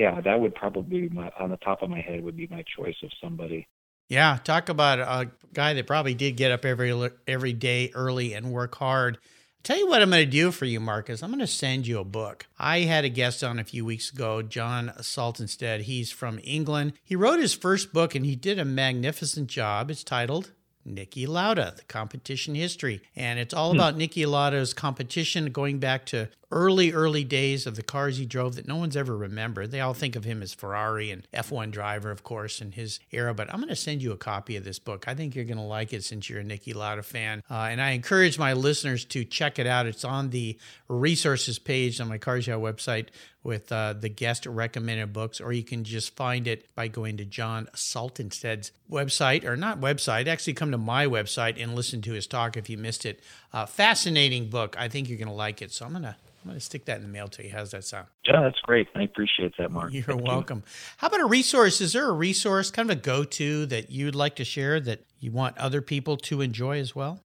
[0.00, 2.64] yeah, that would probably be my, on the top of my head would be my
[2.74, 3.68] choice of somebody.
[4.08, 8.50] Yeah, talk about a guy that probably did get up every every day early and
[8.50, 9.16] work hard.
[9.16, 11.22] I'll tell you what I'm going to do for you, Marcus.
[11.22, 12.46] I'm going to send you a book.
[12.58, 15.82] I had a guest on a few weeks ago, John Saltonstead.
[15.82, 16.94] He's from England.
[17.04, 19.90] He wrote his first book and he did a magnificent job.
[19.90, 20.52] It's titled
[20.88, 23.02] Niki Lauda, the competition history.
[23.14, 23.76] And it's all hmm.
[23.76, 28.56] about Niki Lauda's competition going back to early, early days of the cars he drove
[28.56, 29.70] that no one's ever remembered.
[29.70, 33.34] They all think of him as Ferrari and F1 driver, of course, in his era.
[33.34, 35.06] But I'm going to send you a copy of this book.
[35.06, 37.42] I think you're going to like it since you're a Niki Lauda fan.
[37.50, 39.86] Uh, and I encourage my listeners to check it out.
[39.86, 40.58] It's on the
[40.88, 43.08] resources page on my Cars Yeah website
[43.42, 47.24] with uh, the guest recommended books, or you can just find it by going to
[47.24, 52.26] John Saltonstead's website, or not website, actually come to my website and listen to his
[52.26, 53.20] talk if you missed it.
[53.52, 54.76] Uh, fascinating book.
[54.78, 55.72] I think you're going to like it.
[55.72, 57.50] So I'm going to I'm going to stick that in the mail to you.
[57.50, 58.06] How's that sound?
[58.24, 58.88] Yeah, that's great.
[58.94, 59.92] I appreciate that, Mark.
[59.92, 60.58] You're Thank welcome.
[60.64, 60.72] You.
[60.96, 61.82] How about a resource?
[61.82, 65.04] Is there a resource, kind of a go to that you'd like to share that
[65.18, 67.22] you want other people to enjoy as well?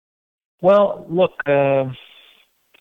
[0.61, 1.85] Well, look, uh,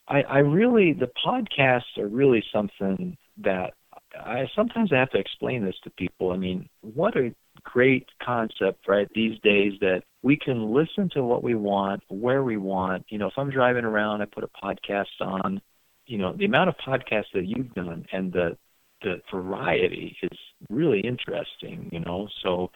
[0.08, 3.74] I, I really, the podcasts are really something that
[4.18, 6.32] I sometimes I have to explain this to people.
[6.32, 9.08] I mean, what a great concept, right?
[9.14, 13.04] These days that we can listen to what we want, where we want.
[13.08, 15.60] You know, if I'm driving around, I put a podcast on.
[16.06, 18.56] You know, the amount of podcasts that you've done and the
[19.02, 20.38] the variety is
[20.70, 21.88] really interesting.
[21.92, 22.70] You know, so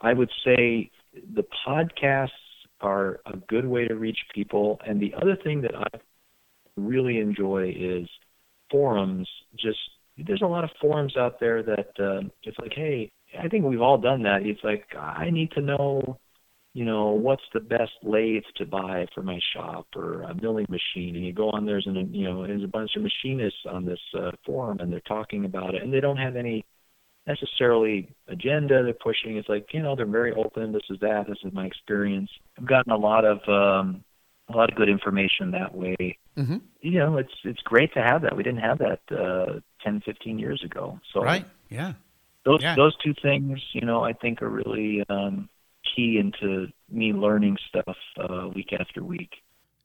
[0.00, 0.90] I would say
[1.34, 2.28] the podcasts
[2.80, 4.80] are a good way to reach people.
[4.86, 5.98] And the other thing that I
[6.76, 8.08] really enjoy is
[8.70, 9.78] forums just
[10.26, 13.82] there's a lot of forums out there that uh, it's like, hey, I think we've
[13.82, 14.42] all done that.
[14.42, 16.18] It's like I need to know,
[16.74, 21.16] you know, what's the best lathe to buy for my shop or a milling machine.
[21.16, 24.00] And you go on there's an you know there's a bunch of machinists on this
[24.18, 26.64] uh, forum and they're talking about it and they don't have any
[27.26, 29.36] necessarily agenda they're pushing.
[29.36, 30.72] It's like you know they're very open.
[30.72, 31.26] This is that.
[31.28, 32.30] This is my experience.
[32.58, 34.04] I've gotten a lot of um,
[34.52, 36.18] a lot of good information that way.
[36.36, 36.56] Mm-hmm.
[36.80, 38.36] You know, it's it's great to have that.
[38.36, 40.98] We didn't have that uh, 10, 15 years ago.
[41.12, 41.92] So right, yeah.
[42.48, 42.74] Those yeah.
[42.76, 45.50] those two things, you know, I think are really um,
[45.94, 49.30] key into me learning stuff uh, week after week.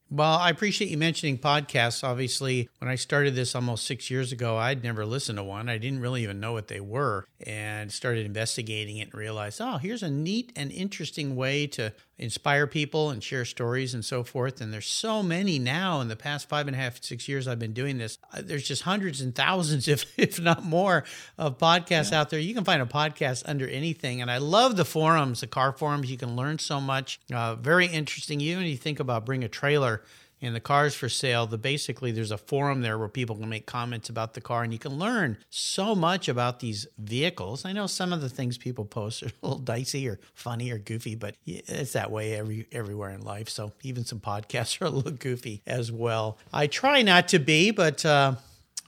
[0.10, 2.06] Well, I appreciate you mentioning podcasts.
[2.06, 5.68] Obviously, when I started this almost six years ago, I'd never listened to one.
[5.68, 9.78] I didn't really even know what they were and started investigating it and realized, oh,
[9.78, 14.62] here's a neat and interesting way to inspire people and share stories and so forth.
[14.62, 17.60] And there's so many now in the past five and a half, six years I've
[17.60, 18.20] been doing this.
[18.32, 21.04] Uh, there's just hundreds and thousands, if, if not more,
[21.38, 22.22] of podcasts yeah.
[22.22, 22.40] out there.
[22.40, 24.22] You can find a podcast under anything.
[24.22, 26.10] And I love the forums, the car forums.
[26.12, 27.20] You can learn so much.
[27.34, 28.42] Uh, very interesting.
[28.42, 30.04] Even if you think about bring a trailer
[30.44, 33.66] and the cars for sale the basically there's a forum there where people can make
[33.66, 37.66] comments about the car and you can learn so much about these vehicles.
[37.66, 40.78] I know some of the things people post are a little dicey or funny or
[40.78, 43.50] goofy but it's that way every everywhere in life.
[43.50, 46.38] So even some podcasts are a little goofy as well.
[46.52, 48.36] I try not to be but uh,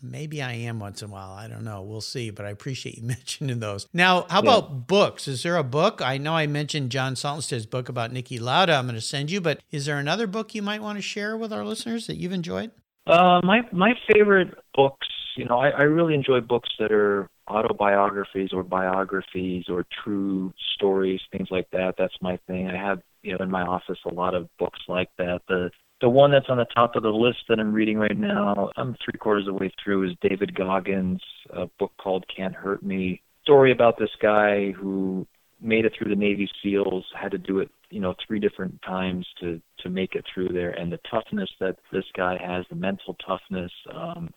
[0.01, 1.31] Maybe I am once in a while.
[1.31, 1.81] I don't know.
[1.81, 2.29] We'll see.
[2.29, 3.87] But I appreciate you mentioning those.
[3.93, 5.27] Now, how about books?
[5.27, 6.01] Is there a book?
[6.01, 8.73] I know I mentioned John Saltonsted's book about Niki Lauda.
[8.73, 9.41] I'm going to send you.
[9.41, 12.33] But is there another book you might want to share with our listeners that you've
[12.33, 12.71] enjoyed?
[13.07, 15.07] Uh, my my favorite books.
[15.37, 21.21] You know, I, I really enjoy books that are autobiographies or biographies or true stories,
[21.31, 21.95] things like that.
[21.97, 22.67] That's my thing.
[22.67, 25.41] I have you know in my office a lot of books like that.
[25.47, 25.69] The
[26.05, 28.95] the one that's on the top of the list that I'm reading right now, I'm
[29.03, 33.23] three quarters of the way through, is David Goggins' a book called Can't Hurt Me.
[33.41, 35.25] Story about this guy who
[35.59, 39.25] made it through the Navy SEALs, had to do it, you know, three different times
[39.39, 43.17] to to make it through there, and the toughness that this guy has, the mental
[43.27, 44.29] toughness, um,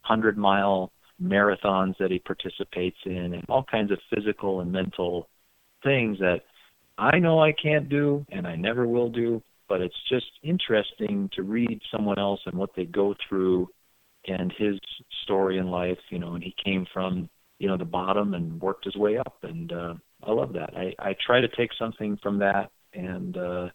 [0.00, 0.90] hundred mile
[1.22, 5.28] marathons that he participates in, and all kinds of physical and mental
[5.84, 6.40] things that
[6.98, 9.40] I know I can't do and I never will do,
[9.72, 13.66] but it's just interesting to read someone else and what they go through
[14.26, 14.78] and his
[15.22, 17.26] story in life, you know, and he came from,
[17.58, 20.76] you know, the bottom and worked his way up and uh I love that.
[20.76, 23.70] I I try to take something from that and uh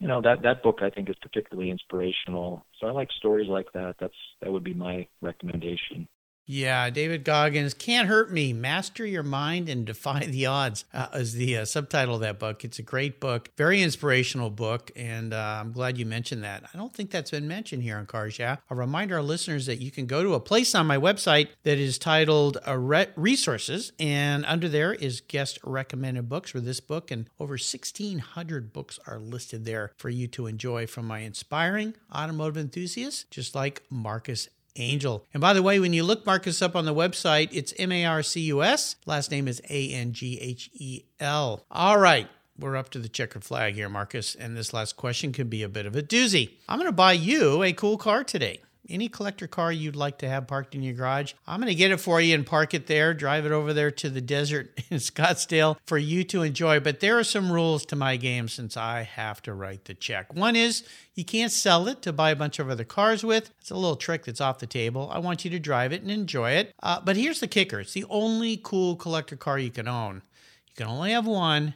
[0.00, 2.66] you know that that book I think is particularly inspirational.
[2.78, 3.94] So I like stories like that.
[3.98, 6.06] That's that would be my recommendation.
[6.52, 11.32] Yeah, David Goggins, Can't Hurt Me, Master Your Mind and Defy the Odds uh, is
[11.32, 12.62] the uh, subtitle of that book.
[12.62, 16.64] It's a great book, very inspirational book, and uh, I'm glad you mentioned that.
[16.64, 18.56] I don't think that's been mentioned here on Cars Yeah.
[18.70, 21.78] I'll remind our listeners that you can go to a place on my website that
[21.78, 27.30] is titled uh, Resources, and under there is guest recommended books for this book, and
[27.40, 33.24] over 1,600 books are listed there for you to enjoy from my inspiring automotive enthusiasts,
[33.30, 35.22] just like Marcus Anghel.
[35.32, 38.04] And by the way, when you look Marcus up on the website, it's M A
[38.04, 38.96] R C U S.
[39.06, 41.64] Last name is A N G H E L.
[41.70, 42.28] All right.
[42.58, 45.68] We're up to the checkered flag here, Marcus, and this last question could be a
[45.68, 46.50] bit of a doozy.
[46.68, 48.60] I'm going to buy you a cool car today
[48.92, 51.90] any collector car you'd like to have parked in your garage, I'm going to get
[51.90, 54.98] it for you and park it there, drive it over there to the desert in
[54.98, 56.80] Scottsdale for you to enjoy.
[56.80, 60.34] But there are some rules to my game since I have to write the check.
[60.34, 63.50] One is you can't sell it to buy a bunch of other cars with.
[63.60, 65.10] It's a little trick that's off the table.
[65.12, 66.74] I want you to drive it and enjoy it.
[66.82, 70.22] Uh, but here's the kicker it's the only cool collector car you can own.
[70.68, 71.74] You can only have one.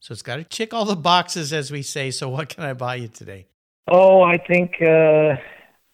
[0.00, 2.10] So it's got to tick all the boxes, as we say.
[2.10, 3.46] So, what can I buy you today?
[3.88, 5.36] Oh, I think uh,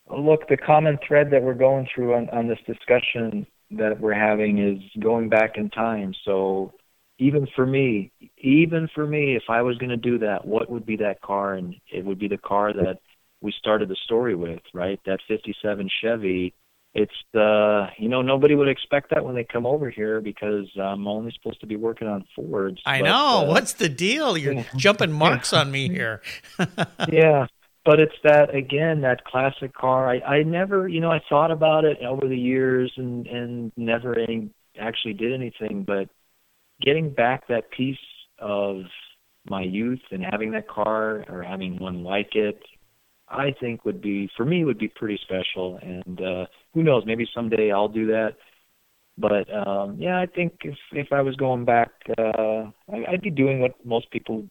[0.09, 4.59] Look, the common thread that we're going through on, on this discussion that we're having
[4.59, 6.13] is going back in time.
[6.23, 6.73] So
[7.17, 10.85] even for me, even for me, if I was going to do that, what would
[10.85, 11.53] be that car?
[11.53, 12.99] And it would be the car that
[13.41, 14.99] we started the story with, right?
[15.05, 16.53] That 57 Chevy.
[16.93, 21.07] It's the, you know, nobody would expect that when they come over here because I'm
[21.07, 22.81] only supposed to be working on Fords.
[22.85, 23.39] I but, know.
[23.39, 24.37] Uh, What's the deal?
[24.37, 26.21] You're jumping marks on me here.
[27.09, 27.47] yeah
[27.85, 30.09] but it's that again that classic car.
[30.09, 34.17] I i never you know i thought about it over the years and and never
[34.19, 36.09] any actually did anything but
[36.81, 37.97] getting back that piece
[38.39, 38.81] of
[39.49, 42.59] my youth and having that car or having one like it
[43.29, 45.79] i think would be for me would be pretty special.
[45.81, 48.35] And uh who knows maybe someday i'll do that.
[49.17, 53.31] But um yeah i think if if i was going back uh I, i'd be
[53.31, 54.45] doing what most people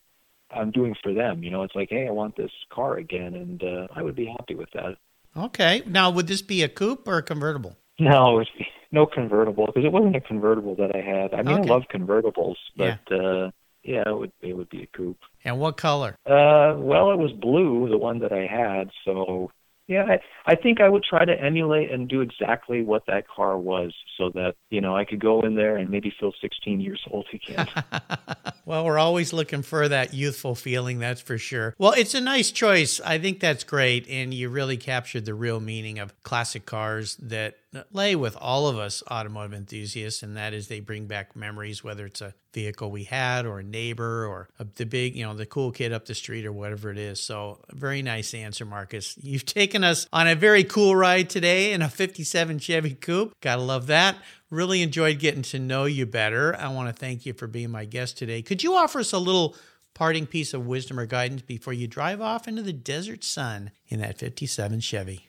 [0.54, 1.42] I'm doing for them.
[1.42, 4.26] You know, it's like, hey, I want this car again, and uh, I would be
[4.26, 4.96] happy with that.
[5.36, 5.82] Okay.
[5.86, 7.76] Now, would this be a coupe or a convertible?
[7.98, 8.44] No,
[8.92, 11.34] no convertible because it wasn't a convertible that I had.
[11.34, 11.70] I mean, Okay.
[11.70, 13.50] I love convertibles, but uh,
[13.82, 15.18] yeah, it would it would be a coupe.
[15.44, 16.16] And what color?
[16.26, 18.90] Uh, well, it was blue, the one that I had.
[19.04, 19.50] So
[19.86, 23.58] yeah, I, I think I would try to emulate and do exactly what that car
[23.58, 27.02] was, so that you know I could go in there and maybe feel 16 years
[27.10, 27.68] old again.
[28.64, 31.74] well, we're always looking for that youthful feeling, that's for sure.
[31.78, 33.00] Well, it's a nice choice.
[33.04, 34.08] I think that's great.
[34.08, 37.56] And you really captured the real meaning of classic cars that
[37.92, 42.06] lay with all of us automotive enthusiasts, and that is they bring back memories, whether
[42.06, 45.46] it's a vehicle we had or a neighbor or a, the big, you know, the
[45.46, 47.20] cool kid up the street or whatever it is.
[47.20, 49.16] So, very nice answer, Marcus.
[49.20, 53.34] You've taken us on a very cool ride today in a 57 Chevy Coupe.
[53.40, 54.16] Gotta love that.
[54.50, 56.56] Really enjoyed getting to know you better.
[56.56, 58.42] I want to thank you for being my guest today.
[58.42, 59.56] Could you offer us a little
[59.94, 64.00] parting piece of wisdom or guidance before you drive off into the desert sun in
[64.00, 65.28] that 57 Chevy?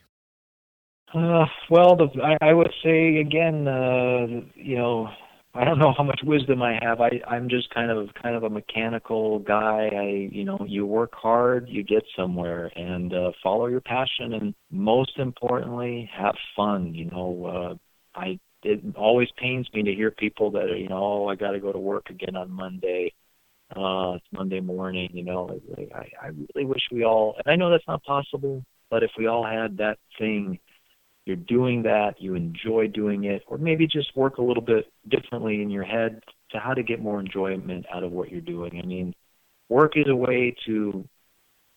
[1.16, 5.08] Uh, well, the, I, I would say again, uh, you know,
[5.54, 7.00] I don't know how much wisdom I have.
[7.00, 9.90] I, I'm just kind of kind of a mechanical guy.
[9.94, 14.54] I, you know, you work hard, you get somewhere, and uh, follow your passion, and
[14.70, 16.94] most importantly, have fun.
[16.94, 17.78] You know,
[18.16, 21.36] uh, I it always pains me to hear people that are, you know, oh, I
[21.36, 23.14] got to go to work again on Monday.
[23.74, 25.10] Uh, it's Monday morning.
[25.14, 28.66] You know, like, I, I really wish we all, and I know that's not possible,
[28.90, 30.60] but if we all had that thing
[31.26, 35.62] you're doing that, you enjoy doing it, or maybe just work a little bit differently
[35.62, 36.22] in your head
[36.52, 38.80] to how to get more enjoyment out of what you're doing.
[38.82, 39.14] I mean,
[39.70, 41.08] work is a way to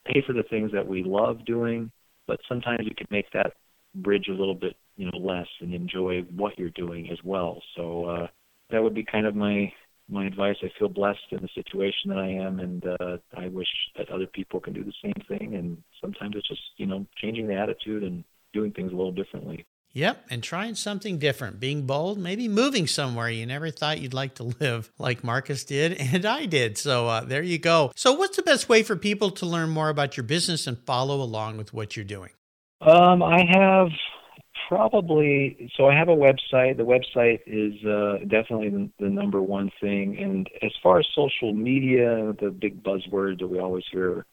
[0.06, 1.90] pay for the things that we love doing,
[2.26, 3.54] but sometimes you can make that
[3.94, 7.62] bridge a little bit, you know, less and enjoy what you're doing as well.
[7.76, 8.26] So uh
[8.70, 9.72] that would be kind of my
[10.10, 10.56] my advice.
[10.62, 14.26] I feel blessed in the situation that I am and uh I wish that other
[14.26, 18.02] people can do the same thing and sometimes it's just, you know, changing the attitude
[18.02, 18.24] and
[18.58, 19.64] doing things a little differently.
[19.92, 24.34] Yep, and trying something different, being bold, maybe moving somewhere you never thought you'd like
[24.34, 26.76] to live, like Marcus did and I did.
[26.76, 27.92] So uh, there you go.
[27.96, 31.22] So, what's the best way for people to learn more about your business and follow
[31.22, 32.30] along with what you're doing?
[32.80, 33.88] Um, I have
[34.68, 36.76] probably so I have a website.
[36.76, 40.18] The website is uh, definitely the, the number one thing.
[40.18, 44.26] And as far as social media, the big buzzword that we always hear,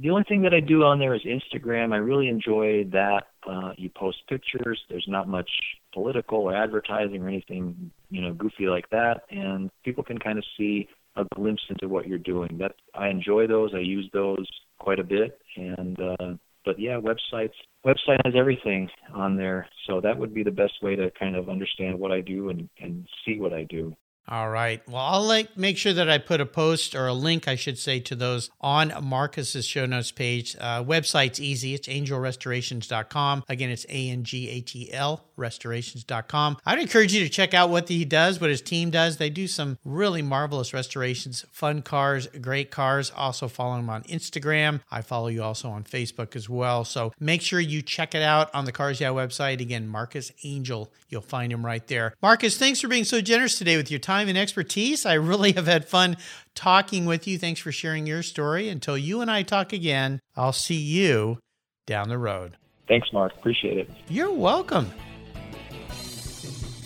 [0.00, 1.92] the only thing that I do on there is Instagram.
[1.92, 3.24] I really enjoy that.
[3.48, 4.80] Uh, you post pictures.
[4.88, 5.50] There's not much
[5.92, 10.44] political or advertising or anything, you know, goofy like that, and people can kind of
[10.56, 12.56] see a glimpse into what you're doing.
[12.58, 13.72] That I enjoy those.
[13.74, 14.46] I use those
[14.78, 17.52] quite a bit, and uh, but yeah, websites.
[17.84, 21.50] Website has everything on there, so that would be the best way to kind of
[21.50, 23.94] understand what I do and and see what I do.
[24.26, 24.86] All right.
[24.88, 27.78] Well, I'll like make sure that I put a post or a link, I should
[27.78, 30.56] say, to those on Marcus's show notes page.
[30.58, 31.74] Uh, website's easy.
[31.74, 33.44] It's anghelrestorations.com.
[33.48, 36.58] Again, it's A N G A T L restorations.com.
[36.64, 39.16] I'd encourage you to check out what he does, what his team does.
[39.16, 43.10] They do some really marvelous restorations, fun cars, great cars.
[43.14, 44.80] Also follow him on Instagram.
[44.92, 46.84] I follow you also on Facebook as well.
[46.84, 49.60] So make sure you check it out on the Cars Yeah website.
[49.60, 50.88] Again, Marcus Anghel.
[51.08, 52.14] You'll find him right there.
[52.22, 55.04] Marcus, thanks for being so generous today with your time and expertise.
[55.04, 56.16] I really have had fun
[56.54, 57.38] talking with you.
[57.38, 58.68] Thanks for sharing your story.
[58.68, 61.38] Until you and I talk again, I'll see you
[61.86, 62.56] down the road.
[62.88, 63.32] Thanks, Mark.
[63.38, 63.90] Appreciate it.
[64.08, 64.90] You're welcome.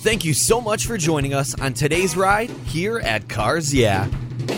[0.01, 4.09] Thank you so much for joining us on today's ride here at Cars Yeah.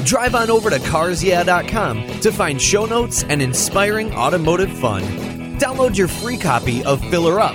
[0.05, 5.03] Drive on over to carsyeah.com to find show notes and inspiring automotive fun.
[5.59, 7.55] Download your free copy of Filler Up,